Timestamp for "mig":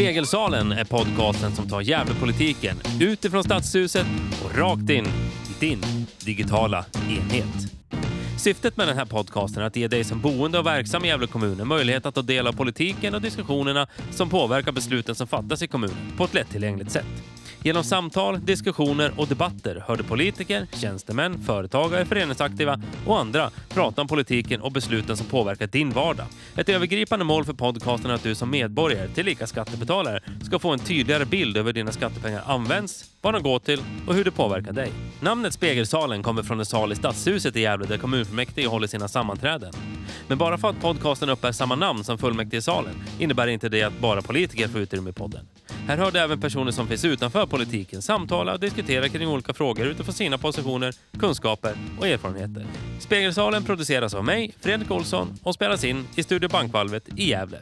54.24-54.54